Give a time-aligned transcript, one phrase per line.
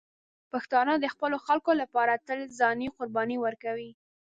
[0.51, 3.91] پښتانه د خپلو خلکو لپاره تل ځاني قرباني ورکوي.